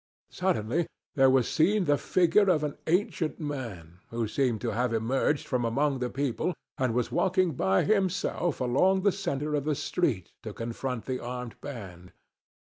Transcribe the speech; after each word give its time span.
Suddenly 0.31 0.87
there 1.13 1.29
was 1.29 1.47
seen 1.47 1.85
the 1.85 1.95
figure 1.95 2.49
of 2.49 2.63
an 2.63 2.75
ancient 2.87 3.39
man 3.39 3.99
who 4.09 4.27
seemed 4.27 4.59
to 4.61 4.71
have 4.71 4.95
emerged 4.95 5.45
from 5.45 5.63
among 5.63 5.99
the 5.99 6.09
people 6.09 6.55
and 6.79 6.95
was 6.95 7.11
walking 7.11 7.53
by 7.53 7.83
himself 7.83 8.59
along 8.59 9.03
the 9.03 9.11
centre 9.11 9.53
of 9.53 9.65
the 9.65 9.75
street 9.75 10.31
to 10.41 10.53
confront 10.53 11.05
the 11.05 11.19
armed 11.19 11.61
band. 11.61 12.13